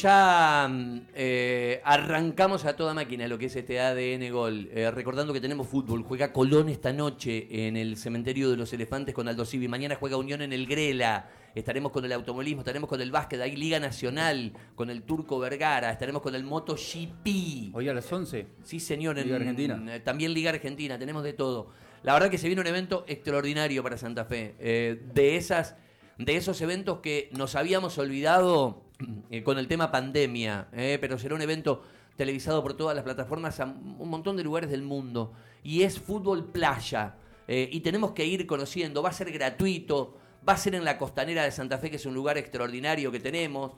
ya 0.00 0.68
mm, 0.70 1.00
eh, 1.14 1.80
arrancamos 1.84 2.64
a 2.64 2.76
toda 2.76 2.94
máquina 2.94 3.26
lo 3.28 3.38
que 3.38 3.46
es 3.46 3.56
este 3.56 3.80
ADN 3.80 4.30
Gol. 4.32 4.68
Eh, 4.72 4.90
recordando 4.90 5.32
que 5.32 5.40
tenemos 5.40 5.66
fútbol. 5.66 6.02
Juega 6.02 6.32
Colón 6.32 6.68
esta 6.68 6.92
noche 6.92 7.46
en 7.66 7.76
el 7.76 7.96
Cementerio 7.96 8.50
de 8.50 8.56
los 8.56 8.72
Elefantes 8.72 9.14
con 9.14 9.28
Aldo 9.28 9.44
Civi. 9.44 9.68
Mañana 9.68 9.96
juega 9.96 10.16
Unión 10.16 10.42
en 10.42 10.52
el 10.52 10.66
Grela. 10.66 11.28
Estaremos 11.54 11.90
con 11.90 12.04
el 12.04 12.12
automovilismo, 12.12 12.60
estaremos 12.60 12.88
con 12.88 13.00
el 13.00 13.10
básquet. 13.10 13.40
Hay 13.40 13.56
Liga 13.56 13.80
Nacional 13.80 14.52
con 14.74 14.90
el 14.90 15.02
Turco 15.04 15.38
Vergara. 15.38 15.90
Estaremos 15.90 16.20
con 16.20 16.34
el 16.34 16.44
MotoGP. 16.44 17.74
Hoy 17.74 17.88
a 17.88 17.94
las 17.94 18.12
11. 18.12 18.46
Sí, 18.62 18.78
señor. 18.80 19.16
Liga 19.16 19.36
en- 19.36 19.42
Argentina. 19.48 19.94
eh, 19.96 20.00
También 20.00 20.34
Liga 20.34 20.50
Argentina. 20.50 20.98
Tenemos 20.98 21.22
de 21.24 21.32
todo. 21.32 21.70
La 22.02 22.12
verdad 22.12 22.30
que 22.30 22.38
se 22.38 22.46
viene 22.46 22.60
un 22.60 22.66
evento 22.66 23.04
extraordinario 23.08 23.82
para 23.82 23.96
Santa 23.96 24.26
Fe. 24.26 24.54
Eh, 24.60 25.00
de, 25.14 25.36
esas, 25.36 25.76
de 26.18 26.36
esos 26.36 26.60
eventos 26.60 27.00
que 27.00 27.30
nos 27.32 27.54
habíamos 27.56 27.96
olvidado 27.98 28.82
eh, 29.30 29.42
con 29.42 29.58
el 29.58 29.68
tema 29.68 29.90
pandemia. 29.90 30.68
eh, 30.72 30.98
pero 31.00 31.18
será 31.18 31.34
un 31.34 31.42
evento 31.42 31.82
televisado 32.16 32.62
por 32.62 32.74
todas 32.74 32.94
las 32.94 33.04
plataformas 33.04 33.60
a 33.60 33.64
un 33.66 34.08
montón 34.08 34.36
de 34.36 34.44
lugares 34.44 34.70
del 34.70 34.82
mundo. 34.82 35.32
Y 35.62 35.82
es 35.82 35.98
fútbol 35.98 36.46
playa. 36.46 37.16
Eh, 37.48 37.68
y 37.70 37.80
tenemos 37.80 38.12
que 38.12 38.24
ir 38.24 38.46
conociendo. 38.46 39.02
Va 39.02 39.10
a 39.10 39.12
ser 39.12 39.30
gratuito. 39.30 40.16
Va 40.48 40.54
a 40.54 40.56
ser 40.56 40.74
en 40.74 40.84
la 40.84 40.96
costanera 40.96 41.44
de 41.44 41.50
Santa 41.50 41.78
Fe, 41.78 41.90
que 41.90 41.96
es 41.96 42.06
un 42.06 42.14
lugar 42.14 42.38
extraordinario 42.38 43.10
que 43.12 43.20
tenemos. 43.20 43.72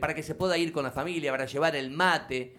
para 0.00 0.14
que 0.14 0.22
se 0.22 0.34
pueda 0.34 0.56
ir 0.56 0.72
con 0.72 0.82
la 0.82 0.90
familia, 0.90 1.30
para 1.30 1.44
llevar 1.44 1.76
el 1.76 1.90
mate 1.90 2.56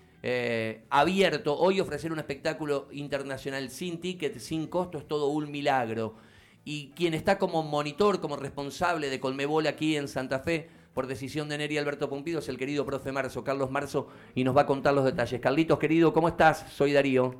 abierto. 0.92 1.58
Hoy 1.58 1.80
ofrecer 1.80 2.12
un 2.12 2.20
espectáculo 2.20 2.88
internacional 2.92 3.72
sin 3.72 4.00
ticket, 4.00 4.38
sin 4.38 4.68
costo, 4.68 5.00
es 5.00 5.08
todo 5.08 5.30
un 5.30 5.50
milagro. 5.50 6.16
Y 6.64 6.90
quien 6.95 7.16
está 7.16 7.40
como 7.40 7.64
monitor, 7.64 8.22
como 8.22 8.36
responsable 8.36 9.09
de 9.09 9.20
Colmebol 9.20 9.66
aquí 9.66 9.98
en 9.98 10.08
Santa 10.08 10.40
Fe, 10.40 10.70
por 10.95 11.08
decisión 11.08 11.49
de 11.49 11.58
Neri 11.58 11.77
Alberto 11.77 12.09
Pompido, 12.09 12.40
es 12.40 12.48
el 12.48 12.58
querido 12.58 12.85
profe 12.85 13.11
Marzo, 13.11 13.44
Carlos 13.44 13.70
Marzo, 13.70 14.08
y 14.33 14.45
nos 14.45 14.56
va 14.56 14.61
a 14.61 14.66
contar 14.66 14.94
los 14.94 15.03
detalles. 15.03 15.42
Carlitos, 15.42 15.78
querido, 15.78 16.14
¿cómo 16.14 16.30
estás? 16.30 16.59
Soy 16.72 16.94
Darío. 16.94 17.36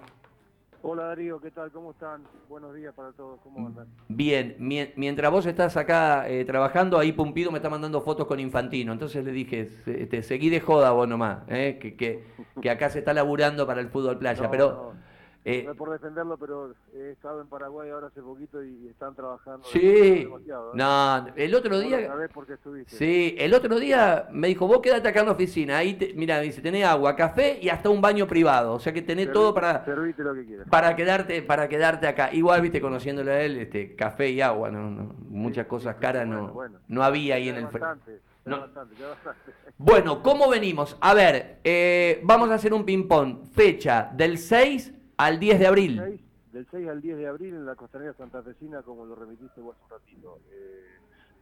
Hola 0.82 1.06
Darío, 1.06 1.40
¿qué 1.40 1.50
tal? 1.52 1.72
¿Cómo 1.72 1.92
están? 1.92 2.22
Buenos 2.50 2.76
días 2.76 2.94
para 2.94 3.14
todos, 3.14 3.40
¿cómo 3.42 3.66
andan? 3.66 3.88
Bien, 4.10 4.58
mien- 4.60 4.92
mientras 4.98 5.32
vos 5.32 5.46
estás 5.46 5.78
acá 5.78 6.28
eh, 6.30 6.44
trabajando, 6.44 7.00
ahí 7.00 7.14
Pumpido 7.14 7.50
me 7.50 7.58
está 7.60 7.70
mandando 7.70 8.02
fotos 8.02 8.28
con 8.28 8.40
Infantino. 8.42 8.92
Entonces 8.92 9.24
le 9.24 9.32
dije, 9.32 9.70
se- 9.86 10.04
este, 10.04 10.22
seguí 10.22 10.50
de 10.50 10.60
joda 10.60 10.92
vos 10.92 11.08
nomás, 11.08 11.40
eh, 11.48 11.80
que, 11.82 11.96
que, 11.96 12.26
que 12.62 12.70
acá 12.70 12.90
se 12.90 13.00
está 13.00 13.14
laburando 13.14 13.66
para 13.66 13.80
el 13.80 13.88
fútbol 13.88 14.20
playa. 14.20 14.44
No, 14.44 14.52
pero 14.52 14.94
no, 14.94 15.06
eh, 15.46 15.64
no 15.64 15.72
es 15.72 15.78
por 15.78 15.92
defenderlo, 15.92 16.38
pero 16.38 16.74
he 16.94 17.12
estado 17.12 17.40
en 17.40 17.48
Paraguay 17.48 17.90
ahora 17.92 18.08
hace 18.08 18.22
poquito 18.22 18.64
y 18.64 18.88
están 18.88 19.14
trabajando. 19.16 19.64
sí, 19.68 20.24
demasiado, 20.24 20.74
¿eh? 20.74 20.76
no, 20.76 21.28
el 21.36 21.54
otro 21.56 21.80
día... 21.80 22.12
por 22.34 22.52
estuviste. 22.52 22.96
Sí, 22.96 23.36
el 23.38 23.54
otro 23.54 23.80
día 23.80 24.28
me 24.32 24.48
dijo, 24.48 24.68
vos 24.68 24.80
quédate 24.82 25.08
acá 25.08 25.20
en 25.20 25.28
la 25.28 25.32
oficina, 25.34 25.78
ahí, 25.78 25.94
te- 25.94 26.14
mira, 26.16 26.40
dice, 26.40 26.62
tenés 26.62 26.84
agua, 26.86 27.16
café 27.16 27.60
y 27.62 27.70
hasta 27.70 27.90
un 27.90 28.02
baño 28.02 28.26
privado, 28.28 28.74
o 28.74 28.80
sea 28.80 28.92
que 28.92 29.02
tenés 29.04 29.32
todo 29.32 29.54
para, 29.54 29.86
lo 29.86 30.34
que 30.34 30.46
quieras. 30.46 30.68
para 30.70 30.96
quedarte 30.96 31.42
para 31.44 31.70
quedarte 31.70 32.08
acá. 32.08 32.34
Igual, 32.34 32.62
viste, 32.62 32.82
conociéndole 32.82 33.32
a 33.32 33.42
él, 33.42 33.58
este, 33.58 33.96
café 33.96 34.30
y 34.32 34.42
agua, 34.42 34.72
no, 34.72 34.90
no, 34.90 35.16
muchas 35.30 35.68
cosas 35.68 35.96
caras 35.98 36.26
no, 36.28 36.54
Bueno, 36.54 36.80
no 36.88 37.04
había 37.04 37.36
ahí 37.36 37.50
en 37.50 37.58
el... 37.58 37.66
fre- 37.68 37.80
bastante, 37.82 38.20
ya 38.46 38.52
No. 38.52 38.60
bastante, 38.62 38.96
ya 39.00 39.08
bastante. 39.10 39.52
Bueno, 39.78 40.24
¿cómo 40.24 40.50
venimos? 40.50 40.98
A 41.02 41.14
ver, 41.14 41.60
eh, 41.64 42.20
vamos 42.24 42.50
a 42.50 42.54
hacer 42.56 42.74
un 42.74 42.86
ping-pong. 42.86 43.44
Fecha 43.54 44.10
del 44.14 44.38
6 44.38 44.94
al 45.18 45.40
10 45.40 45.60
de 45.60 45.68
abril. 45.68 46.22
Del 46.52 46.68
6 46.72 46.88
al 46.88 47.02
10 47.02 47.18
de 47.18 47.28
abril 47.28 47.54
en 47.54 47.66
la 47.66 47.76
costanera 47.76 48.14
santafesina, 48.14 48.82
como 48.82 49.06
lo 49.06 49.16
remitiste 49.16 49.62
vos 49.62 49.76
hace 49.76 49.84
un 49.86 50.00
ratito. 50.00 50.40
Eh, 50.52 50.84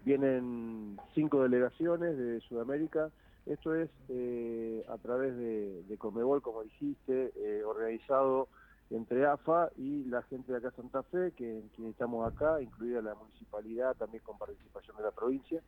vienen 0.03 0.97
cinco 1.13 1.43
delegaciones 1.43 2.17
de 2.17 2.41
Sudamérica. 2.41 3.09
Esto 3.45 3.75
es 3.75 3.89
eh, 4.09 4.85
a 4.89 4.97
través 4.97 5.35
de, 5.35 5.83
de 5.83 5.97
Comebol, 5.97 6.41
como 6.41 6.63
dijiste, 6.63 7.31
eh, 7.35 7.63
organizado 7.63 8.47
entre 8.89 9.25
AFA 9.25 9.69
y 9.78 10.05
la 10.05 10.22
gente 10.23 10.51
de 10.51 10.59
acá 10.59 10.72
Santa 10.75 11.03
Fe, 11.03 11.31
que 11.35 11.63
estamos 11.90 12.31
acá, 12.31 12.61
incluida 12.61 13.01
la 13.01 13.16
municipalidad, 13.16 13.95
también 13.95 14.23
con 14.23 14.38
participación 14.38 14.97
de 14.97 15.03
la 15.03 15.11
provincia. 15.11 15.61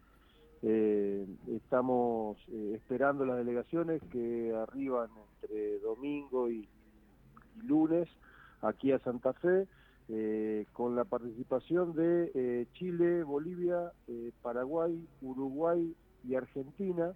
Eh, 0.62 1.28
estamos 1.48 2.38
eh, 2.50 2.74
esperando 2.76 3.26
las 3.26 3.38
delegaciones 3.38 4.02
que 4.12 4.54
arriban 4.56 5.10
entre 5.42 5.80
domingo 5.80 6.50
y, 6.50 6.68
lunes 7.64 8.08
aquí 8.62 8.92
a 8.92 9.00
Santa 9.00 9.34
Fe, 9.34 9.68
eh, 10.10 10.66
con 10.74 10.96
la 10.96 11.04
participación 11.04 11.96
de 11.96 12.32
eh, 12.36 12.66
Chile, 12.74 13.24
Bolivia, 13.24 13.92
eh, 14.08 14.32
Paraguay, 14.42 15.04
Uruguay 15.22 15.94
y 16.28 16.36
Argentina 16.36 17.14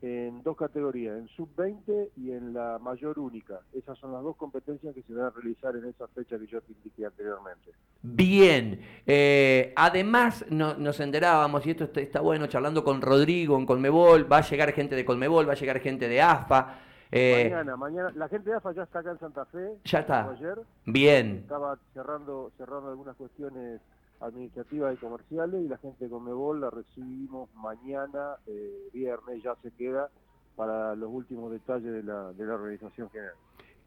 en 0.00 0.44
dos 0.44 0.56
categorías, 0.56 1.18
en 1.18 1.26
sub-20 1.26 2.10
y 2.18 2.30
en 2.30 2.54
la 2.54 2.78
mayor 2.78 3.18
única. 3.18 3.58
Esas 3.72 3.98
son 3.98 4.12
las 4.12 4.22
dos 4.22 4.36
competencias 4.36 4.94
que 4.94 5.02
se 5.02 5.12
van 5.12 5.24
a 5.26 5.30
realizar 5.30 5.74
en 5.74 5.86
esa 5.86 6.06
fecha 6.06 6.38
que 6.38 6.46
yo 6.46 6.60
te 6.60 6.70
indiqué 6.72 7.04
anteriormente. 7.04 7.72
Bien. 8.02 8.80
Eh, 9.04 9.72
además, 9.74 10.44
no- 10.50 10.74
nos 10.76 11.00
enterábamos, 11.00 11.66
y 11.66 11.70
esto 11.70 11.82
está, 11.84 12.00
está 12.00 12.20
bueno, 12.20 12.46
charlando 12.46 12.84
con 12.84 13.02
Rodrigo 13.02 13.58
en 13.58 13.66
Colmebol, 13.66 14.30
va 14.30 14.38
a 14.38 14.48
llegar 14.48 14.70
gente 14.72 14.94
de 14.94 15.04
Colmebol, 15.04 15.48
va 15.48 15.54
a 15.54 15.56
llegar 15.56 15.80
gente 15.80 16.06
de 16.08 16.22
AFA. 16.22 16.78
Eh, 17.10 17.44
mañana, 17.44 17.76
mañana, 17.76 18.12
la 18.14 18.28
gente 18.28 18.50
de 18.50 18.56
AFA 18.56 18.72
ya 18.72 18.82
está 18.82 18.98
acá 18.98 19.12
en 19.12 19.18
Santa 19.18 19.44
Fe. 19.46 19.78
Ya 19.84 20.00
está. 20.00 20.30
Ayer 20.30 20.58
bien. 20.86 21.38
estaba 21.42 21.78
cerrando, 21.94 22.52
cerrando 22.58 22.90
algunas 22.90 23.16
cuestiones 23.16 23.80
administrativas 24.20 24.94
y 24.94 24.96
comerciales 24.96 25.64
y 25.64 25.68
la 25.68 25.78
gente 25.78 26.04
de 26.04 26.10
Conmebol 26.10 26.60
la 26.60 26.70
recibimos 26.70 27.48
mañana, 27.54 28.36
eh, 28.46 28.88
viernes, 28.92 29.42
ya 29.42 29.54
se 29.62 29.70
queda 29.70 30.10
para 30.56 30.96
los 30.96 31.08
últimos 31.10 31.52
detalles 31.52 31.92
de 31.92 32.02
la, 32.02 32.32
de 32.32 32.44
la 32.44 32.54
organización 32.54 33.08
general. 33.10 33.34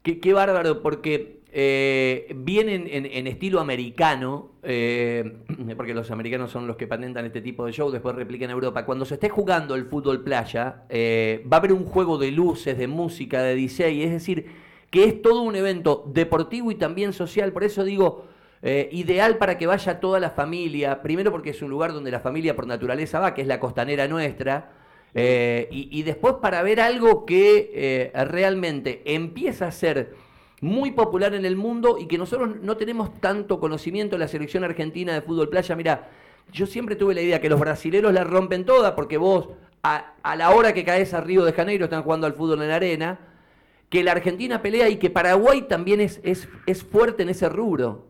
Qué, 0.02 0.32
bárbaro, 0.32 0.82
porque 0.82 1.42
eh, 1.52 2.32
vienen 2.34 2.88
en, 2.90 3.06
en 3.06 3.26
estilo 3.26 3.60
americano, 3.60 4.50
eh, 4.62 5.38
porque 5.76 5.94
los 5.94 6.10
americanos 6.10 6.50
son 6.50 6.66
los 6.66 6.76
que 6.76 6.86
patentan 6.86 7.24
este 7.24 7.40
tipo 7.40 7.64
de 7.64 7.72
show, 7.72 7.90
después 7.90 8.16
replican 8.16 8.50
en 8.50 8.54
Europa. 8.54 8.84
Cuando 8.84 9.04
se 9.04 9.14
esté 9.14 9.28
jugando 9.28 9.74
el 9.74 9.86
fútbol 9.86 10.24
playa, 10.24 10.84
eh, 10.88 11.44
va 11.50 11.58
a 11.58 11.60
haber 11.60 11.72
un 11.72 11.84
juego 11.84 12.18
de 12.18 12.32
luces, 12.32 12.76
de 12.76 12.88
música, 12.88 13.42
de 13.42 13.54
DJ, 13.54 14.04
es 14.04 14.10
decir, 14.10 14.46
que 14.90 15.04
es 15.04 15.22
todo 15.22 15.42
un 15.42 15.54
evento 15.56 16.04
deportivo 16.12 16.70
y 16.70 16.74
también 16.74 17.12
social. 17.12 17.52
Por 17.52 17.64
eso 17.64 17.84
digo, 17.84 18.26
eh, 18.62 18.88
ideal 18.92 19.38
para 19.38 19.58
que 19.58 19.66
vaya 19.66 20.00
toda 20.00 20.20
la 20.20 20.30
familia. 20.30 21.02
Primero 21.02 21.30
porque 21.32 21.50
es 21.50 21.62
un 21.62 21.70
lugar 21.70 21.92
donde 21.92 22.10
la 22.10 22.20
familia 22.20 22.54
por 22.54 22.66
naturaleza 22.66 23.18
va, 23.18 23.34
que 23.34 23.42
es 23.42 23.46
la 23.46 23.58
costanera 23.58 24.06
nuestra. 24.06 24.81
Eh, 25.14 25.68
y, 25.70 25.88
y 25.90 26.02
después 26.04 26.36
para 26.40 26.62
ver 26.62 26.80
algo 26.80 27.26
que 27.26 27.70
eh, 27.74 28.24
realmente 28.24 29.02
empieza 29.04 29.66
a 29.66 29.72
ser 29.72 30.14
muy 30.62 30.92
popular 30.92 31.34
en 31.34 31.44
el 31.44 31.56
mundo 31.56 31.98
y 31.98 32.06
que 32.06 32.16
nosotros 32.16 32.56
no 32.62 32.76
tenemos 32.76 33.20
tanto 33.20 33.60
conocimiento 33.60 34.16
de 34.16 34.20
la 34.20 34.28
selección 34.28 34.64
argentina 34.64 35.12
de 35.12 35.20
fútbol 35.20 35.48
playa. 35.48 35.76
Mira, 35.76 36.08
yo 36.52 36.66
siempre 36.66 36.96
tuve 36.96 37.14
la 37.14 37.20
idea 37.20 37.40
que 37.40 37.50
los 37.50 37.60
brasileros 37.60 38.12
la 38.12 38.24
rompen 38.24 38.64
toda 38.64 38.94
porque 38.94 39.16
vos 39.18 39.48
a, 39.82 40.14
a 40.22 40.36
la 40.36 40.50
hora 40.52 40.72
que 40.72 40.84
caes 40.84 41.12
a 41.14 41.20
Río 41.20 41.44
de 41.44 41.52
Janeiro 41.52 41.84
están 41.84 42.04
jugando 42.04 42.26
al 42.26 42.34
fútbol 42.34 42.62
en 42.62 42.68
la 42.68 42.76
arena, 42.76 43.18
que 43.90 44.02
la 44.02 44.12
Argentina 44.12 44.62
pelea 44.62 44.88
y 44.88 44.96
que 44.96 45.10
Paraguay 45.10 45.62
también 45.62 46.00
es, 46.00 46.20
es, 46.22 46.48
es 46.66 46.82
fuerte 46.84 47.24
en 47.24 47.28
ese 47.28 47.48
rubro. 47.48 48.06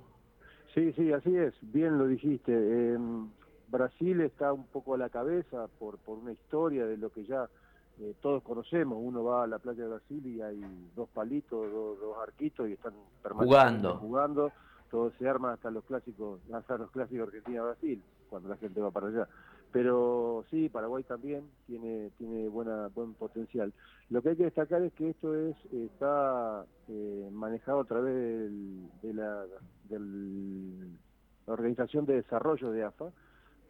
Sí, 0.75 0.93
sí, 0.93 1.11
así 1.11 1.37
es, 1.37 1.55
bien 1.61 1.99
lo 1.99 2.07
dijiste. 2.07 2.53
Eh, 2.55 2.99
Brasil 3.73 4.21
está 4.21 4.53
un 4.53 4.67
poco 4.67 4.95
a 4.95 4.99
la 4.99 5.09
cabeza 5.09 5.67
por, 5.79 5.99
por 5.99 6.19
una 6.19 6.33
historia 6.33 6.87
de 6.87 6.97
lo 6.99 7.11
que 7.11 7.25
ya 7.25 7.49
eh, 8.01 8.15
todos 8.21 8.43
conocemos. 8.43 8.99
Uno 9.01 9.25
va 9.25 9.43
a 9.45 9.47
la 9.47 9.59
playa 9.59 9.83
de 9.85 9.89
Brasil 9.89 10.25
y 10.27 10.41
hay 10.43 10.61
dos 10.95 11.09
palitos, 11.09 11.73
dos, 11.73 11.99
dos 11.99 12.17
arquitos 12.23 12.69
y 12.69 12.75
están 12.75 12.93
permanentemente 13.23 13.79
Jugando. 13.89 13.99
jugando. 13.99 14.53
Todo 14.91 15.11
se 15.19 15.27
arma 15.27 15.55
hasta 15.55 15.71
los 15.71 15.85
clásicos, 15.85 16.41
hasta 16.53 16.77
los 16.77 16.91
clásicos 16.91 17.27
Argentina-Brasil, 17.29 18.03
cuando 18.29 18.51
la 18.51 18.57
gente 18.59 18.79
va 18.79 18.91
para 18.91 19.07
allá. 19.09 19.27
Pero 19.73 20.45
sí, 20.51 20.69
Paraguay 20.69 21.03
también 21.05 21.49
tiene 21.67 22.11
tiene 22.19 22.47
buena 22.49 22.89
buen 22.89 23.15
potencial. 23.15 23.73
Lo 24.11 24.21
que 24.21 24.29
hay 24.31 24.37
que 24.37 24.45
destacar 24.45 24.83
es 24.83 24.93
que 24.93 25.09
esto 25.09 25.35
es 25.35 25.57
está 25.73 26.67
eh, 26.89 27.31
manejado 27.33 27.81
a 27.81 27.85
través 27.85 28.15
del- 28.15 28.87
de 29.01 29.15
la 29.15 29.47
del- 29.89 30.91
la 31.47 31.53
Organización 31.55 32.05
de 32.05 32.17
Desarrollo 32.17 32.71
de 32.71 32.85
AFA, 32.85 33.11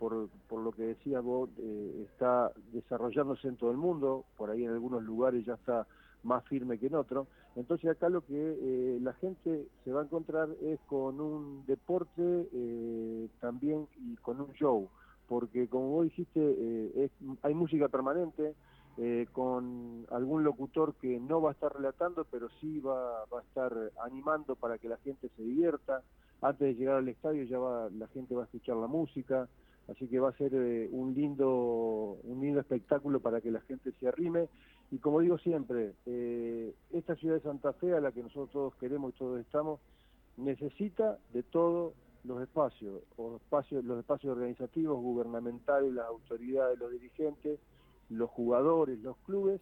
por, 0.03 0.31
por 0.49 0.63
lo 0.63 0.73
que 0.73 0.83
decía 0.83 1.21
vos, 1.21 1.49
eh, 1.59 2.07
está 2.11 2.51
desarrollándose 2.73 3.47
en 3.47 3.57
todo 3.57 3.71
el 3.71 3.77
mundo, 3.77 4.25
por 4.37 4.51
ahí 4.51 4.65
en 4.65 4.73
algunos 4.73 5.01
lugares 5.05 5.45
ya 5.47 5.55
está 5.55 5.87
más 6.25 6.45
firme 6.49 6.77
que 6.81 6.89
en 6.89 6.97
otros. 6.97 7.29
Entonces 7.55 7.89
acá 7.89 8.09
lo 8.09 8.23
que 8.23 8.35
eh, 8.35 8.99
la 9.01 9.13
gente 9.15 9.69
se 9.85 9.93
va 9.93 10.01
a 10.01 10.05
encontrar 10.05 10.49
es 10.61 10.81
con 10.87 11.21
un 11.21 11.65
deporte 11.67 12.49
eh, 12.53 13.29
también 13.41 13.87
y 13.95 14.17
con 14.17 14.41
un 14.41 14.53
show, 14.55 14.91
porque 15.29 15.69
como 15.69 15.91
vos 15.91 16.05
dijiste, 16.07 16.41
eh, 16.41 17.05
es- 17.05 17.29
hay 17.43 17.55
música 17.55 17.89
permanente, 17.89 18.57
eh, 18.97 19.27
con 19.31 20.05
algún 20.11 20.43
locutor 20.43 20.97
que 20.97 21.21
no 21.21 21.41
va 21.41 21.51
a 21.51 21.53
estar 21.53 21.73
relatando, 21.73 22.25
pero 22.29 22.49
sí 22.61 22.81
va, 22.81 23.25
va 23.33 23.39
a 23.39 23.43
estar 23.43 23.73
animando 24.05 24.57
para 24.57 24.79
que 24.79 24.89
la 24.89 24.97
gente 24.99 25.29
se 25.37 25.43
divierta. 25.45 26.03
Antes 26.41 26.67
de 26.67 26.75
llegar 26.75 26.97
al 26.97 27.09
estadio 27.09 27.45
ya 27.45 27.59
va, 27.61 27.89
la 27.91 28.09
gente 28.09 28.35
va 28.35 28.43
a 28.43 28.45
escuchar 28.47 28.75
la 28.77 28.89
música. 28.89 29.49
Así 29.89 30.09
que 30.09 30.21
va 30.21 30.31
a 30.31 30.37
ser 30.37 30.53
eh, 30.55 30.89
un 30.91 31.15
lindo 31.15 32.19
un 32.23 32.41
lindo 32.41 32.61
espectáculo 32.61 33.21
para 33.21 33.41
que 33.41 33.51
la 33.51 33.61
gente 33.63 33.93
se 33.99 34.09
arrime. 34.09 34.49
Y 34.91 34.99
como 34.99 35.21
digo 35.21 35.39
siempre 35.39 35.95
eh, 36.07 36.75
esta 36.93 37.17
ciudad 37.17 37.37
de 37.37 37.43
Santa 37.43 37.73
Fe 37.75 37.95
a 37.95 38.01
la 38.01 38.13
que 38.13 38.23
nosotros 38.23 38.51
todos 38.51 38.75
queremos 38.77 39.15
y 39.15 39.19
todos 39.19 39.41
estamos 39.41 39.81
necesita 40.37 41.19
de 41.33 41.43
todos 41.43 41.95
los 42.25 42.41
espacios, 42.43 43.03
espacios 43.37 43.85
los 43.85 43.99
espacios 43.99 44.37
organizativos 44.37 45.01
gubernamentales 45.01 45.93
las 45.93 46.07
autoridades 46.07 46.79
los 46.79 46.93
dirigentes 46.93 47.59
los 48.09 48.31
jugadores 48.31 48.99
los 49.01 49.17
clubes 49.19 49.61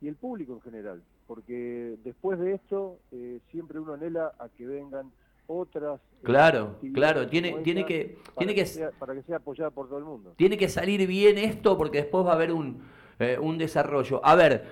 y 0.00 0.08
el 0.08 0.16
público 0.16 0.52
en 0.54 0.60
general. 0.60 1.02
Porque 1.26 1.96
después 2.04 2.38
de 2.38 2.54
esto 2.54 2.98
eh, 3.12 3.40
siempre 3.50 3.78
uno 3.78 3.94
anhela 3.94 4.32
a 4.38 4.48
que 4.50 4.66
vengan 4.66 5.10
otras 5.46 6.00
eh, 6.00 6.18
claro 6.22 6.76
claro 6.92 7.26
tiene 7.26 7.58
tiene 7.62 7.84
que 7.84 8.18
tiene 8.38 8.54
que, 8.54 8.64
para 8.98 9.14
que 9.14 9.22
sea 9.22 9.36
apoyada 9.36 9.70
por 9.70 9.88
todo 9.88 9.98
el 9.98 10.04
mundo 10.04 10.34
tiene 10.36 10.56
que 10.56 10.68
salir 10.68 11.06
bien 11.06 11.38
esto 11.38 11.76
porque 11.76 11.98
después 11.98 12.26
va 12.26 12.32
a 12.32 12.34
haber 12.34 12.52
un 12.52 12.82
eh, 13.20 13.38
un 13.40 13.58
desarrollo. 13.58 14.20
A 14.24 14.34
ver, 14.34 14.64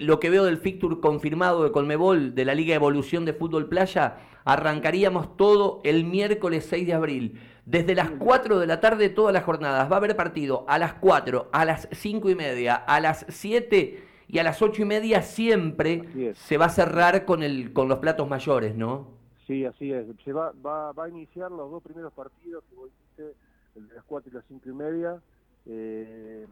lo 0.00 0.20
que 0.20 0.30
veo 0.30 0.44
del 0.44 0.58
fixture 0.58 1.00
confirmado 1.00 1.64
de 1.64 1.72
Colmebol 1.72 2.32
de 2.32 2.44
la 2.44 2.54
Liga 2.54 2.76
Evolución 2.76 3.24
de 3.24 3.32
Fútbol 3.32 3.68
Playa, 3.68 4.18
arrancaríamos 4.44 5.36
todo 5.36 5.80
el 5.82 6.04
miércoles 6.04 6.64
6 6.70 6.86
de 6.86 6.94
abril. 6.94 7.40
Desde 7.66 7.96
las 7.96 8.10
4 8.10 8.60
de 8.60 8.66
la 8.68 8.80
tarde 8.80 9.08
todas 9.08 9.34
las 9.34 9.42
jornadas. 9.42 9.90
Va 9.90 9.96
a 9.96 9.98
haber 9.98 10.14
partido 10.14 10.64
a 10.68 10.78
las 10.78 10.94
4, 10.94 11.48
a 11.52 11.64
las 11.64 11.88
5 11.90 12.30
y 12.30 12.34
media, 12.36 12.76
a 12.76 13.00
las 13.00 13.26
7 13.28 14.04
y 14.28 14.38
a 14.38 14.42
las 14.42 14.60
ocho 14.60 14.82
y 14.82 14.84
media 14.84 15.22
siempre 15.22 16.34
se 16.34 16.58
va 16.58 16.66
a 16.66 16.70
cerrar 16.70 17.24
con, 17.24 17.42
el, 17.42 17.72
con 17.72 17.88
los 17.88 17.98
platos 17.98 18.28
mayores, 18.28 18.74
¿no? 18.76 19.17
Sí, 19.48 19.64
así 19.64 19.90
es. 19.90 20.06
Se 20.24 20.32
va, 20.34 20.52
va, 20.64 20.92
va 20.92 21.04
a 21.04 21.08
iniciar 21.08 21.50
los 21.50 21.70
dos 21.70 21.82
primeros 21.82 22.12
partidos 22.12 22.62
que 22.68 22.76
vos 22.76 22.90
dijiste, 22.90 23.34
el 23.76 23.88
de 23.88 23.94
las 23.94 24.04
cuatro 24.04 24.30
y 24.30 24.34
las 24.34 24.44
cinco 24.46 24.68
y 24.68 24.74
media. 24.74 25.22
Eh, 25.64 26.46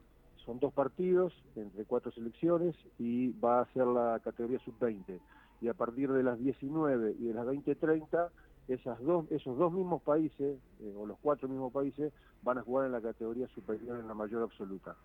son 0.47 0.59
dos 0.59 0.73
partidos 0.73 1.35
entre 1.57 1.85
cuatro 1.85 2.11
selecciones 2.11 2.75
y 2.99 3.39
va 3.39 3.61
a 3.61 3.73
ser 3.75 3.87
la 3.87 4.19
categoría 4.25 4.59
sub-20. 4.61 5.21
Y 5.61 5.69
a 5.69 5.75
partir 5.75 6.11
de 6.11 6.23
las 6.23 6.39
19 6.39 7.17
y 7.19 7.25
de 7.25 7.35
las 7.35 7.47
20.30, 7.47 8.31
esas 8.69 8.99
dos, 9.03 9.31
esos 9.31 9.59
dos 9.59 9.75
mismos 9.75 10.01
países, 10.01 10.59
eh, 10.81 10.95
o 10.97 11.05
los 11.05 11.19
cuatro 11.19 11.49
mismos 11.49 11.75
países, 11.75 12.15
van 12.43 12.57
a 12.57 12.63
jugar 12.63 12.87
en 12.87 12.93
la 12.93 13.03
categoría 13.03 13.47
superior 13.49 14.01
en 14.01 14.09
la 14.09 14.15
mayor 14.15 14.43
absoluta. 14.43 14.97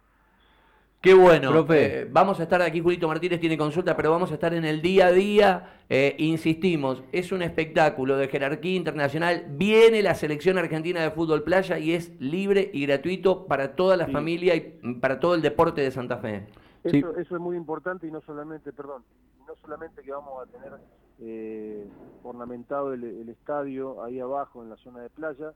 Qué 1.01 1.15
bueno. 1.15 1.49
Profe. 1.49 2.01
Eh, 2.01 2.07
vamos 2.11 2.39
a 2.39 2.43
estar 2.43 2.61
aquí, 2.61 2.79
Julito 2.79 3.07
Martínez 3.07 3.39
tiene 3.39 3.57
consulta, 3.57 3.97
pero 3.97 4.11
vamos 4.11 4.29
a 4.29 4.35
estar 4.35 4.53
en 4.53 4.63
el 4.65 4.83
día 4.83 5.07
a 5.07 5.11
día. 5.11 5.81
Eh, 5.89 6.15
insistimos, 6.19 7.01
es 7.11 7.31
un 7.31 7.41
espectáculo 7.41 8.17
de 8.17 8.27
jerarquía 8.27 8.75
internacional. 8.75 9.45
Viene 9.49 10.03
la 10.03 10.13
selección 10.13 10.59
argentina 10.59 11.01
de 11.01 11.09
fútbol 11.09 11.41
playa 11.41 11.79
y 11.79 11.93
es 11.93 12.11
libre 12.21 12.69
y 12.71 12.85
gratuito 12.85 13.47
para 13.47 13.75
toda 13.75 13.97
la 13.97 14.07
familia 14.09 14.55
y 14.55 14.61
para 15.01 15.19
todo 15.19 15.33
el 15.33 15.41
deporte 15.41 15.81
de 15.81 15.89
Santa 15.89 16.17
Fe. 16.17 16.45
Eso, 16.83 17.17
eso 17.17 17.35
es 17.35 17.41
muy 17.41 17.57
importante 17.57 18.05
y 18.05 18.11
no 18.11 18.21
solamente, 18.21 18.71
perdón, 18.71 19.03
no 19.47 19.55
solamente 19.55 20.03
que 20.03 20.11
vamos 20.11 20.43
a 20.43 20.51
tener 20.51 20.73
eh, 21.19 21.87
ornamentado 22.21 22.93
el 22.93 23.27
estadio 23.27 24.03
ahí 24.03 24.19
abajo 24.19 24.61
en 24.61 24.69
la 24.69 24.77
zona 24.77 24.99
de 24.99 25.09
playa, 25.09 25.53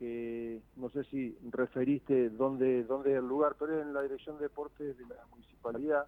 que 0.00 0.62
no 0.76 0.88
sé 0.88 1.04
si 1.04 1.36
referiste 1.50 2.30
dónde, 2.30 2.84
dónde 2.84 3.12
es 3.12 3.18
el 3.18 3.28
lugar, 3.28 3.54
pero 3.58 3.78
es 3.78 3.86
en 3.86 3.92
la 3.92 4.00
Dirección 4.00 4.38
de 4.38 4.44
Deportes 4.44 4.96
de 4.96 5.04
la 5.04 5.26
Municipalidad. 5.30 6.06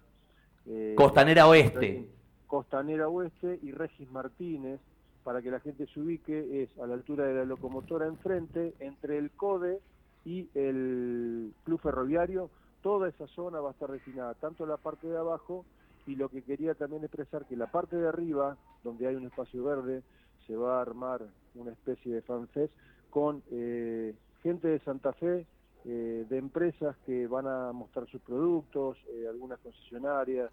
Eh, 0.65 0.95
Costanera 0.97 1.47
Oeste. 1.47 2.07
Costanera 2.47 3.07
Oeste 3.07 3.59
y 3.61 3.71
Regis 3.71 4.09
Martínez, 4.09 4.79
para 5.23 5.43
que 5.43 5.51
la 5.51 5.59
gente 5.59 5.85
se 5.93 5.99
ubique, 5.99 6.63
es 6.63 6.69
a 6.79 6.87
la 6.87 6.95
altura 6.95 7.25
de 7.25 7.35
la 7.35 7.45
locomotora 7.45 8.07
enfrente, 8.07 8.73
entre 8.79 9.19
el 9.19 9.29
CODE 9.29 9.79
y 10.25 10.49
el 10.55 11.53
Club 11.63 11.79
Ferroviario. 11.79 12.49
Toda 12.81 13.09
esa 13.09 13.27
zona 13.27 13.59
va 13.59 13.69
a 13.69 13.73
estar 13.73 13.91
destinada, 13.91 14.33
tanto 14.33 14.65
la 14.65 14.77
parte 14.77 15.07
de 15.07 15.19
abajo, 15.19 15.65
y 16.07 16.15
lo 16.15 16.29
que 16.29 16.41
quería 16.41 16.73
también 16.73 17.03
expresar 17.03 17.45
que 17.45 17.55
la 17.55 17.67
parte 17.67 17.95
de 17.95 18.07
arriba, 18.07 18.57
donde 18.83 19.05
hay 19.05 19.15
un 19.15 19.27
espacio 19.27 19.63
verde, 19.63 20.01
se 20.47 20.55
va 20.55 20.79
a 20.79 20.81
armar 20.81 21.21
una 21.53 21.71
especie 21.71 22.11
de 22.11 22.23
fanfest 22.23 22.73
con 23.13 23.43
eh, 23.51 24.15
gente 24.41 24.67
de 24.67 24.79
Santa 24.79 25.13
Fe, 25.13 25.45
eh, 25.85 26.25
de 26.27 26.37
empresas 26.39 26.97
que 27.05 27.27
van 27.27 27.45
a 27.45 27.71
mostrar 27.71 28.07
sus 28.07 28.19
productos, 28.21 28.97
eh, 29.07 29.27
algunas 29.29 29.59
concesionarias, 29.59 30.51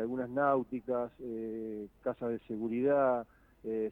algunas 0.00 0.28
náuticas, 0.28 1.12
casas 2.02 2.30
de 2.30 2.40
seguridad, 2.48 3.24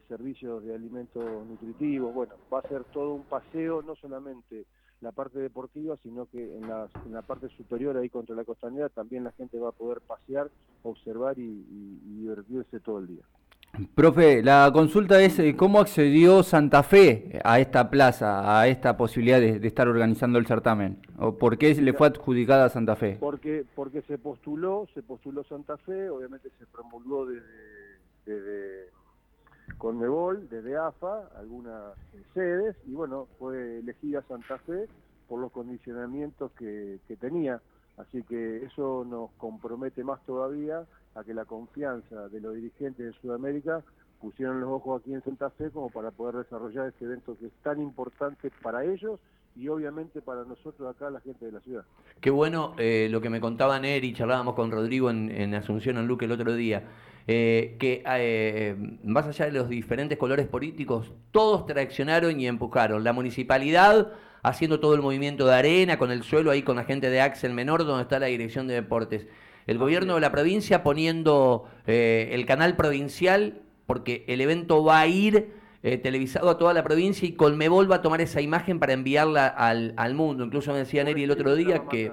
servicios 0.09 0.61
de 0.65 0.75
alimentos 0.75 1.23
nutritivos. 1.47 2.13
Bueno, 2.13 2.33
va 2.53 2.59
a 2.59 2.67
ser 2.67 2.83
todo 2.85 3.13
un 3.13 3.23
paseo, 3.23 3.81
no 3.81 3.95
solamente 3.95 4.65
la 4.99 5.13
parte 5.13 5.39
deportiva, 5.39 5.95
sino 6.03 6.25
que 6.25 6.57
en 6.57 6.67
la, 6.67 7.21
parte 7.21 7.47
superior 7.55 7.95
ahí 7.95 8.09
contra 8.09 8.35
la 8.35 8.43
costanera 8.43 8.89
también 8.89 9.23
la 9.23 9.31
gente 9.31 9.57
va 9.57 9.69
a 9.69 9.71
poder 9.71 10.01
pasear, 10.01 10.51
observar 10.83 11.39
y 11.39 11.63
divertirse 12.03 12.81
todo 12.81 12.99
el 12.99 13.07
día. 13.07 13.23
Profe, 13.93 14.41
la 14.41 14.69
consulta 14.73 15.21
es 15.21 15.37
eh, 15.39 15.55
cómo 15.57 15.79
accedió 15.79 16.43
Santa 16.43 16.83
Fe 16.83 17.39
a 17.43 17.59
esta 17.59 17.89
plaza, 17.89 18.59
a 18.59 18.67
esta 18.67 18.95
posibilidad 18.95 19.39
de, 19.39 19.65
estar 19.67 19.87
organizando 19.87 20.39
el 20.39 20.47
certamen, 20.47 20.99
o 21.17 21.37
por 21.37 21.57
qué 21.57 21.73
le 21.75 21.93
fue 21.93 22.07
adjudicada 22.07 22.65
a 22.65 22.69
Santa 22.69 22.95
Fe. 22.95 23.17
Porque 23.19 23.65
porque 23.75 24.01
se 24.03 24.17
postuló, 24.17 24.87
se 24.93 25.01
postuló 25.03 25.43
Santa 25.43 25.77
Fe, 25.77 26.09
obviamente 26.09 26.49
se 26.57 26.65
promulgó 26.67 27.25
desde, 27.25 27.99
desde 28.25 28.89
Conmebol, 29.77 30.47
desde 30.49 30.77
AFA, 30.77 31.29
algunas 31.37 31.95
sedes 32.33 32.75
y 32.87 32.91
bueno 32.91 33.27
fue 33.39 33.79
elegida 33.79 34.23
Santa 34.27 34.57
Fe 34.59 34.87
por 35.27 35.41
los 35.41 35.51
condicionamientos 35.51 36.51
que, 36.53 36.99
que 37.07 37.15
tenía, 37.17 37.61
así 37.97 38.23
que 38.23 38.63
eso 38.63 39.05
nos 39.09 39.31
compromete 39.31 40.03
más 40.03 40.23
todavía 40.25 40.85
a 41.15 41.23
que 41.23 41.33
la 41.33 41.45
confianza 41.45 42.29
de 42.29 42.39
los 42.39 42.55
dirigentes 42.55 43.05
de 43.05 43.13
Sudamérica 43.21 43.81
pusieron 44.21 44.59
los 44.59 44.69
ojos 44.69 45.01
aquí 45.01 45.13
en 45.13 45.23
Santa 45.23 45.49
Fe 45.51 45.69
como 45.69 45.89
para 45.89 46.11
poder 46.11 46.43
desarrollar 46.43 46.87
este 46.87 47.05
evento 47.05 47.37
que 47.39 47.47
es 47.47 47.53
tan 47.63 47.81
importante 47.81 48.51
para 48.61 48.83
ellos 48.85 49.19
y 49.55 49.69
obviamente 49.69 50.21
para 50.21 50.43
nosotros 50.43 50.93
acá, 50.93 51.09
la 51.09 51.21
gente 51.21 51.45
de 51.45 51.51
la 51.53 51.61
ciudad. 51.61 51.85
Qué 52.19 52.29
bueno 52.29 52.75
eh, 52.77 53.07
lo 53.09 53.21
que 53.21 53.29
me 53.29 53.39
contaba 53.39 53.79
Neri, 53.79 54.13
charlábamos 54.13 54.53
con 54.53 54.69
Rodrigo 54.69 55.09
en, 55.09 55.53
Asunción, 55.55 55.97
en 55.97 56.07
Luque 56.07 56.25
el 56.25 56.33
otro 56.33 56.53
día, 56.55 56.83
eh, 57.25 57.77
que 57.79 58.03
eh, 58.05 58.75
más 59.05 59.25
allá 59.27 59.45
de 59.45 59.53
los 59.53 59.69
diferentes 59.69 60.17
colores 60.17 60.47
políticos, 60.47 61.13
todos 61.31 61.65
traccionaron 61.65 62.37
y 62.39 62.47
empujaron. 62.47 63.03
La 63.05 63.13
municipalidad 63.13 64.11
haciendo 64.43 64.79
todo 64.79 64.93
el 64.93 65.01
movimiento 65.01 65.47
de 65.47 65.55
arena, 65.55 65.97
con 65.97 66.11
el 66.11 66.23
suelo 66.23 66.51
ahí 66.51 66.61
con 66.61 66.75
la 66.75 66.83
gente 66.83 67.09
de 67.09 67.21
Axel 67.21 67.53
Menor, 67.53 67.85
donde 67.85 68.03
está 68.03 68.19
la 68.19 68.27
dirección 68.27 68.67
de 68.67 68.75
deportes 68.75 69.25
el 69.67 69.77
gobierno 69.77 70.15
de 70.15 70.21
la 70.21 70.31
provincia 70.31 70.83
poniendo 70.83 71.65
eh, 71.87 72.29
el 72.31 72.45
canal 72.45 72.75
provincial, 72.75 73.61
porque 73.85 74.23
el 74.27 74.41
evento 74.41 74.83
va 74.83 74.99
a 74.99 75.07
ir 75.07 75.53
eh, 75.83 75.97
televisado 75.97 76.49
a 76.49 76.57
toda 76.57 76.73
la 76.73 76.83
provincia 76.83 77.27
y 77.27 77.33
Colmebol 77.33 77.91
va 77.91 77.97
a 77.97 78.01
tomar 78.01 78.19
esa 78.19 78.41
imagen 78.41 78.79
para 78.79 78.93
enviarla 78.93 79.47
al, 79.47 79.93
al 79.97 80.15
mundo. 80.15 80.43
Incluso 80.43 80.71
me 80.71 80.79
decía 80.79 81.03
Neri 81.03 81.23
el 81.23 81.31
otro 81.31 81.55
día 81.55 81.85
que, 81.87 82.11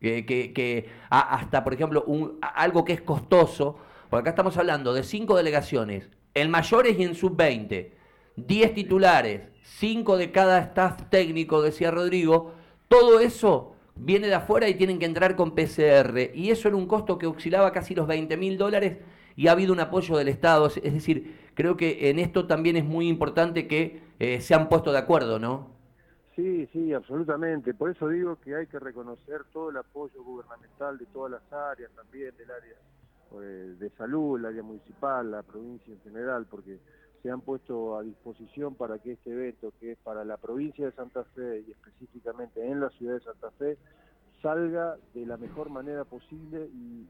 que, 0.00 0.24
que, 0.24 0.88
hasta, 1.10 1.62
por 1.64 1.74
ejemplo, 1.74 2.04
un, 2.06 2.38
algo 2.40 2.84
que 2.84 2.94
es 2.94 3.02
costoso, 3.02 3.76
porque 4.08 4.20
acá 4.22 4.30
estamos 4.30 4.56
hablando 4.56 4.94
de 4.94 5.02
cinco 5.02 5.36
delegaciones, 5.36 6.08
en 6.32 6.50
mayores 6.50 6.98
y 6.98 7.04
en 7.04 7.14
sub-20, 7.14 7.90
10 8.36 8.74
titulares, 8.74 9.42
5 9.62 10.16
de 10.16 10.32
cada 10.32 10.58
staff 10.60 11.02
técnico, 11.10 11.60
decía 11.60 11.90
Rodrigo, 11.90 12.54
todo 12.88 13.20
eso 13.20 13.73
viene 13.96 14.28
de 14.28 14.34
afuera 14.34 14.68
y 14.68 14.74
tienen 14.74 14.98
que 14.98 15.06
entrar 15.06 15.36
con 15.36 15.54
PCR. 15.54 16.30
Y 16.34 16.50
eso 16.50 16.68
era 16.68 16.76
un 16.76 16.86
costo 16.86 17.18
que 17.18 17.26
oscilaba 17.26 17.72
casi 17.72 17.94
los 17.94 18.06
20 18.06 18.36
mil 18.36 18.58
dólares 18.58 18.98
y 19.36 19.48
ha 19.48 19.52
habido 19.52 19.72
un 19.72 19.80
apoyo 19.80 20.16
del 20.16 20.28
Estado. 20.28 20.66
Es 20.66 20.94
decir, 20.94 21.50
creo 21.54 21.76
que 21.76 22.10
en 22.10 22.18
esto 22.18 22.46
también 22.46 22.76
es 22.76 22.84
muy 22.84 23.08
importante 23.08 23.66
que 23.66 24.02
eh, 24.18 24.40
se 24.40 24.54
han 24.54 24.68
puesto 24.68 24.92
de 24.92 24.98
acuerdo, 24.98 25.38
¿no? 25.38 25.74
Sí, 26.36 26.68
sí, 26.72 26.92
absolutamente. 26.92 27.74
Por 27.74 27.90
eso 27.90 28.08
digo 28.08 28.36
que 28.40 28.56
hay 28.56 28.66
que 28.66 28.78
reconocer 28.78 29.44
todo 29.52 29.70
el 29.70 29.76
apoyo 29.76 30.22
gubernamental 30.22 30.98
de 30.98 31.06
todas 31.06 31.32
las 31.32 31.52
áreas, 31.52 31.90
también 31.92 32.36
del 32.36 32.50
área 32.50 32.74
eh, 33.40 33.74
de 33.78 33.90
salud, 33.90 34.38
el 34.38 34.46
área 34.46 34.62
municipal, 34.62 35.30
la 35.30 35.42
provincia 35.42 35.92
en 35.92 36.00
general, 36.00 36.46
porque 36.50 36.78
se 37.24 37.30
han 37.30 37.40
puesto 37.40 37.96
a 37.96 38.02
disposición 38.02 38.74
para 38.74 38.98
que 38.98 39.12
este 39.12 39.30
evento, 39.30 39.72
que 39.80 39.92
es 39.92 39.98
para 40.04 40.26
la 40.26 40.36
provincia 40.36 40.84
de 40.84 40.92
Santa 40.92 41.24
Fe 41.34 41.64
y 41.66 41.70
específicamente 41.70 42.62
en 42.62 42.80
la 42.80 42.90
ciudad 42.90 43.14
de 43.14 43.20
Santa 43.20 43.50
Fe, 43.52 43.78
salga 44.42 44.98
de 45.14 45.24
la 45.24 45.38
mejor 45.38 45.70
manera 45.70 46.04
posible 46.04 46.66
y, 46.66 47.06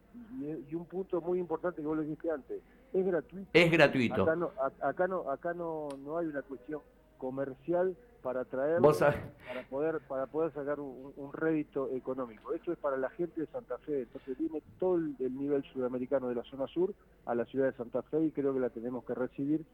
un 0.72 0.86
punto 0.86 1.20
muy 1.20 1.40
importante 1.40 1.80
que 1.80 1.86
vos 1.86 1.96
lo 1.96 2.02
dijiste 2.02 2.30
antes, 2.30 2.62
es 2.92 3.04
gratuito. 3.04 3.50
Es 3.52 3.72
gratuito. 3.72 4.22
Acá 4.22 4.36
no, 4.36 4.50
acá 4.80 5.08
no, 5.08 5.30
acá 5.30 5.52
no, 5.52 5.88
no 6.04 6.18
hay 6.18 6.26
una 6.26 6.42
cuestión 6.42 6.80
comercial 7.18 7.96
para 8.22 8.44
traerlo, 8.44 8.92
para 8.92 9.68
poder 9.68 10.00
para 10.06 10.26
poder 10.26 10.52
sacar 10.52 10.78
un, 10.78 11.32
rédito 11.32 11.90
económico. 11.90 12.52
Esto 12.52 12.72
es 12.72 12.78
para 12.78 12.96
la 12.96 13.10
gente 13.10 13.40
de 13.40 13.46
Santa 13.48 13.78
Fe, 13.78 14.02
entonces 14.02 14.38
viene 14.38 14.62
todo 14.78 14.96
el 14.96 15.36
nivel 15.36 15.64
sudamericano 15.72 16.28
de 16.28 16.36
la 16.36 16.44
zona 16.44 16.68
sur 16.68 16.94
a 17.26 17.34
la 17.34 17.44
ciudad 17.46 17.66
de 17.66 17.76
Santa 17.76 18.02
Fe 18.02 18.22
y 18.26 18.30
creo 18.30 18.54
que 18.54 18.60
la 18.60 18.70
tenemos 18.70 19.04
que 19.04 19.14
recibir 19.14 19.64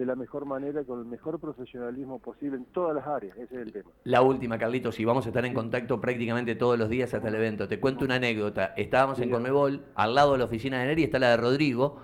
de 0.00 0.06
la 0.06 0.16
mejor 0.16 0.46
manera, 0.46 0.82
con 0.82 0.98
el 0.98 1.04
mejor 1.04 1.38
profesionalismo 1.38 2.18
posible 2.20 2.56
en 2.56 2.64
todas 2.64 2.96
las 2.96 3.06
áreas, 3.06 3.36
ese 3.36 3.54
es 3.54 3.60
el 3.60 3.72
tema. 3.72 3.90
La 4.04 4.22
última, 4.22 4.58
Carlitos, 4.58 4.98
y 4.98 5.04
vamos 5.04 5.26
a 5.26 5.28
estar 5.28 5.44
en 5.44 5.52
contacto 5.52 6.00
prácticamente 6.00 6.54
todos 6.54 6.78
los 6.78 6.88
días 6.88 7.12
hasta 7.12 7.28
el 7.28 7.34
evento. 7.34 7.68
Te 7.68 7.78
cuento 7.78 8.06
una 8.06 8.14
anécdota. 8.14 8.72
Estábamos 8.78 9.20
en 9.20 9.30
Conmebol, 9.30 9.84
al 9.94 10.14
lado 10.14 10.32
de 10.32 10.38
la 10.38 10.46
oficina 10.46 10.80
de 10.80 10.86
Neri 10.86 11.04
está 11.04 11.18
la 11.18 11.28
de 11.32 11.36
Rodrigo, 11.36 11.98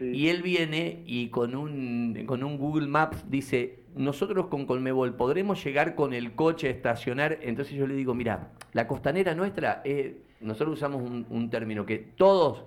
y 0.00 0.28
él 0.28 0.40
viene 0.40 1.02
y 1.04 1.28
con 1.28 1.54
un, 1.54 2.24
con 2.26 2.42
un 2.42 2.56
Google 2.56 2.88
Maps 2.88 3.30
dice, 3.30 3.80
nosotros 3.94 4.46
con 4.46 4.64
Conmebol 4.64 5.14
podremos 5.14 5.62
llegar 5.62 5.94
con 5.94 6.14
el 6.14 6.34
coche 6.34 6.68
a 6.68 6.70
estacionar. 6.70 7.38
Entonces 7.42 7.74
yo 7.74 7.86
le 7.86 7.94
digo, 7.94 8.14
mira, 8.14 8.52
la 8.72 8.88
costanera 8.88 9.34
nuestra, 9.34 9.82
eh, 9.84 10.22
nosotros 10.40 10.78
usamos 10.78 11.02
un, 11.02 11.50
término 11.50 11.84
que 11.84 11.98
todos, 11.98 12.64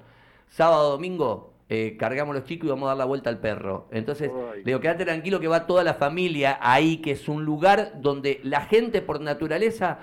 sábado, 0.48 0.92
domingo, 0.92 1.55
eh, 1.68 1.96
cargamos 1.98 2.36
los 2.36 2.44
chicos 2.44 2.68
y 2.68 2.70
vamos 2.70 2.86
a 2.86 2.90
dar 2.90 2.98
la 2.98 3.06
vuelta 3.06 3.30
al 3.30 3.40
perro. 3.40 3.88
Entonces, 3.92 4.30
le 4.58 4.64
digo, 4.64 4.80
quédate 4.80 5.04
tranquilo 5.04 5.40
que 5.40 5.48
va 5.48 5.66
toda 5.66 5.84
la 5.84 5.96
familia 5.96 6.60
ahí, 6.62 6.98
que 6.98 7.12
es 7.12 7.28
un 7.28 7.44
lugar 7.44 7.94
donde 8.02 8.40
la 8.44 8.62
gente 8.62 9.02
por 9.02 9.20
naturaleza, 9.20 10.00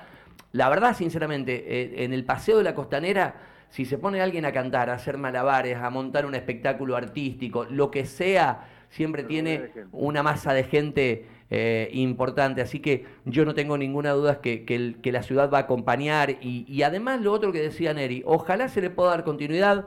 la 0.51 0.69
verdad, 0.69 0.97
sinceramente, 0.97 1.65
eh, 1.67 2.05
en 2.05 2.13
el 2.13 2.25
paseo 2.25 2.59
de 2.59 2.65
la 2.65 2.75
costanera, 2.75 3.37
si 3.71 3.85
se 3.85 3.97
pone 3.97 4.21
alguien 4.21 4.45
a 4.45 4.53
cantar, 4.53 4.91
a 4.91 4.95
hacer 4.95 5.17
malabares, 5.19 5.77
a 5.79 5.89
montar 5.89 6.27
un 6.27 6.35
espectáculo 6.35 6.97
artístico, 6.97 7.65
lo 7.65 7.91
que 7.91 8.07
sea, 8.07 8.69
siempre 8.91 9.23
tiene 9.23 9.71
una 9.93 10.23
masa 10.23 10.53
de 10.53 10.65
gente 10.65 11.27
eh, 11.49 11.89
importante. 11.93 12.61
Así 12.61 12.81
que 12.81 13.07
yo 13.25 13.45
no 13.45 13.55
tengo 13.55 13.79
ninguna 13.79 14.11
duda 14.11 14.41
que, 14.41 14.65
que, 14.65 15.13
la 15.13 15.23
ciudad 15.23 15.51
va 15.51 15.59
a 15.59 15.61
acompañar. 15.63 16.31
Y, 16.43 16.67
y, 16.69 16.83
además 16.83 17.23
lo 17.23 17.33
otro 17.33 17.53
que 17.53 17.61
decía 17.61 17.95
Neri, 17.95 18.23
ojalá 18.27 18.69
se 18.69 18.83
le 18.83 18.91
pueda 18.91 19.11
dar 19.11 19.25
continuidad, 19.25 19.87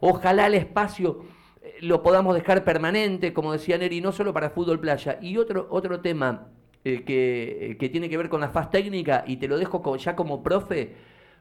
ojalá 0.00 0.46
el 0.46 0.54
espacio 0.54 1.24
eh, 1.62 1.76
lo 1.80 2.02
podamos 2.02 2.34
dejar 2.34 2.64
permanente, 2.64 3.32
como 3.32 3.52
decía 3.52 3.78
Neri, 3.78 4.00
no 4.00 4.12
solo 4.12 4.32
para 4.32 4.50
fútbol 4.50 4.80
playa. 4.80 5.18
Y 5.20 5.36
otro, 5.36 5.66
otro 5.70 6.00
tema 6.00 6.48
eh, 6.84 7.04
que, 7.04 7.76
que, 7.78 7.88
tiene 7.88 8.08
que 8.08 8.16
ver 8.16 8.28
con 8.28 8.40
la 8.40 8.50
faz 8.50 8.70
técnica, 8.70 9.24
y 9.26 9.36
te 9.36 9.48
lo 9.48 9.58
dejo 9.58 9.96
ya 9.96 10.16
como 10.16 10.42
profe 10.42 10.94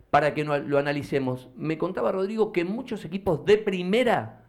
para 0.10 0.34
que 0.34 0.46
lo 0.46 0.78
analicemos. 0.78 1.50
Me 1.58 1.78
contaba 1.78 2.12
Rodrigo 2.12 2.52
que 2.54 2.64
muchos 2.64 3.04
equipos 3.04 3.44
de 3.46 3.58
primera 3.58 4.46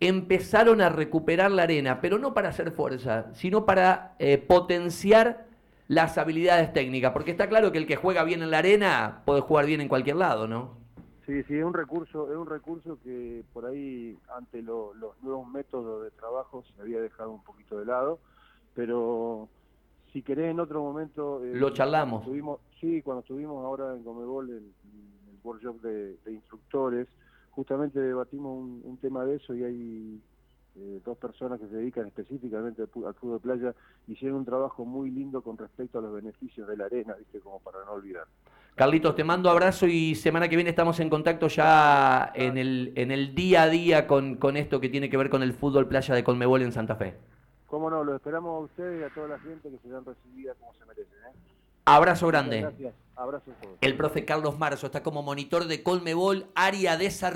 empezaron 0.00 0.80
a 0.80 0.88
recuperar 0.88 1.50
la 1.50 1.62
arena, 1.62 2.00
pero 2.00 2.18
no 2.18 2.34
para 2.34 2.48
hacer 2.48 2.72
fuerza, 2.72 3.26
sino 3.32 3.64
para 3.64 4.16
eh, 4.18 4.38
potenciar 4.38 5.46
las 5.86 6.18
habilidades 6.18 6.72
técnicas, 6.72 7.12
porque 7.12 7.30
está 7.30 7.48
claro 7.48 7.70
que 7.70 7.78
el 7.78 7.86
que 7.86 7.96
juega 7.96 8.24
bien 8.24 8.42
en 8.42 8.50
la 8.50 8.58
arena 8.58 9.22
puede 9.24 9.42
jugar 9.42 9.66
bien 9.66 9.80
en 9.80 9.88
cualquier 9.88 10.16
lado, 10.16 10.48
¿no? 10.48 10.83
Sí, 11.26 11.42
sí, 11.44 11.58
es 11.58 11.64
un 11.64 11.74
recurso, 11.74 12.30
es 12.30 12.36
un 12.36 12.46
recurso 12.46 12.98
que 13.02 13.44
por 13.52 13.66
ahí 13.66 14.18
ante 14.36 14.62
los 14.62 14.94
nuevos 15.22 15.48
métodos 15.48 16.04
de 16.04 16.10
trabajo 16.10 16.62
se 16.62 16.82
había 16.82 17.00
dejado 17.00 17.30
un 17.30 17.42
poquito 17.42 17.78
de 17.78 17.86
lado, 17.86 18.18
pero 18.74 19.48
si 20.12 20.22
querés 20.22 20.50
en 20.50 20.60
otro 20.60 20.82
momento... 20.82 21.42
Eh, 21.44 21.54
Lo 21.54 21.70
charlamos. 21.70 22.26
sí, 22.80 23.00
cuando 23.02 23.20
estuvimos 23.20 23.64
ahora 23.64 23.94
en 23.94 24.04
Comebol, 24.04 24.50
en, 24.50 24.56
el 24.56 25.38
workshop 25.42 25.80
de 25.80 26.32
instructores, 26.32 27.08
justamente 27.54 28.00
debatimos 28.00 28.82
un, 28.84 28.98
tema 28.98 29.24
de 29.24 29.36
eso 29.36 29.54
y 29.54 29.64
hay 29.64 30.20
eh, 30.76 31.00
dos 31.04 31.16
personas 31.18 31.60
que 31.60 31.68
se 31.68 31.76
dedican 31.76 32.06
específicamente 32.06 32.82
al, 32.82 32.88
fútbol 32.88 33.34
de 33.34 33.38
playa, 33.38 33.74
hicieron 34.08 34.38
un 34.38 34.44
trabajo 34.44 34.84
muy 34.84 35.10
lindo 35.10 35.40
con 35.42 35.56
respecto 35.56 35.98
a 35.98 36.02
los 36.02 36.12
beneficios 36.12 36.66
de 36.66 36.76
la 36.76 36.86
arena, 36.86 37.14
¿viste? 37.14 37.40
como 37.40 37.60
para 37.60 37.84
no 37.84 37.92
olvidar. 37.92 38.26
Carlitos, 38.74 39.14
te 39.14 39.22
mando 39.22 39.50
abrazo 39.50 39.86
y 39.86 40.16
semana 40.16 40.48
que 40.48 40.56
viene 40.56 40.70
estamos 40.70 40.98
en 40.98 41.08
contacto 41.08 41.46
ya 41.46 42.32
en 42.34 42.58
el, 42.58 42.92
en 42.96 43.12
el 43.12 43.32
día 43.32 43.62
a 43.62 43.68
día 43.68 44.08
con, 44.08 44.34
con 44.34 44.56
esto 44.56 44.80
que 44.80 44.88
tiene 44.88 45.08
que 45.08 45.16
ver 45.16 45.30
con 45.30 45.44
el 45.44 45.52
fútbol 45.52 45.86
playa 45.86 46.12
de 46.12 46.24
Colmebol 46.24 46.60
en 46.60 46.72
Santa 46.72 46.96
Fe. 46.96 47.14
Cómo 47.68 47.88
no, 47.88 48.02
lo 48.02 48.16
esperamos 48.16 48.62
a 48.62 48.64
ustedes 48.64 49.00
y 49.00 49.04
a 49.04 49.14
toda 49.14 49.28
la 49.28 49.38
gente 49.38 49.70
que 49.70 49.78
sean 49.88 50.04
recibidas 50.04 50.56
como 50.58 50.74
se 50.74 50.84
merecen. 50.86 51.12
¿eh? 51.12 51.36
Abrazo 51.84 52.26
grande. 52.26 52.62
Gracias, 52.62 52.94
abrazo 53.14 53.52
a 53.52 53.62
todos. 53.62 53.78
El 53.80 53.96
profe 53.96 54.24
Carlos 54.24 54.58
Marzo 54.58 54.86
está 54.86 55.04
como 55.04 55.22
monitor 55.22 55.66
de 55.66 55.84
Colmebol, 55.84 56.46
área 56.56 56.96
de 56.96 57.04
desarrollo. 57.04 57.32